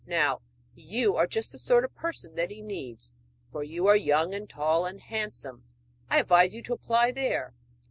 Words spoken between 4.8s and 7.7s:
and handsome; I advise you to apply there.'